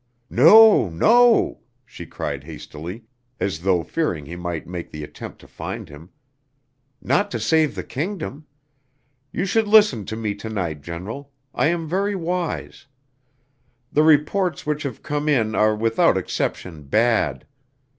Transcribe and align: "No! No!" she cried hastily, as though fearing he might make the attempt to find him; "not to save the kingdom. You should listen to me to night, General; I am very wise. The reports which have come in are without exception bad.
"No! 0.31 0.89
No!" 0.89 1.59
she 1.85 2.07
cried 2.07 2.43
hastily, 2.43 3.03
as 3.39 3.59
though 3.59 3.83
fearing 3.83 4.25
he 4.25 4.35
might 4.35 4.65
make 4.65 4.89
the 4.89 5.03
attempt 5.03 5.39
to 5.41 5.47
find 5.47 5.89
him; 5.89 6.09
"not 7.03 7.29
to 7.29 7.39
save 7.39 7.75
the 7.75 7.83
kingdom. 7.83 8.47
You 9.31 9.45
should 9.45 9.67
listen 9.67 10.05
to 10.07 10.15
me 10.15 10.33
to 10.33 10.49
night, 10.49 10.81
General; 10.81 11.31
I 11.53 11.67
am 11.67 11.87
very 11.87 12.15
wise. 12.15 12.87
The 13.91 14.01
reports 14.01 14.65
which 14.65 14.81
have 14.81 15.03
come 15.03 15.29
in 15.29 15.53
are 15.53 15.75
without 15.75 16.17
exception 16.17 16.85
bad. 16.85 17.45